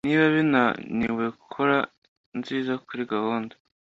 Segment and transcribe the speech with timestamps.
[0.05, 1.77] Niba binaniwekora
[2.37, 3.53] nziza kuri gahunda